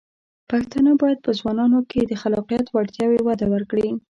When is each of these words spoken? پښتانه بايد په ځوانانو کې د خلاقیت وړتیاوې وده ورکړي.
پښتانه 0.49 0.91
بايد 1.01 1.19
په 1.25 1.31
ځوانانو 1.39 1.79
کې 1.91 2.01
د 2.05 2.13
خلاقیت 2.21 2.65
وړتیاوې 2.69 3.19
وده 3.27 3.45
ورکړي. 3.53 3.89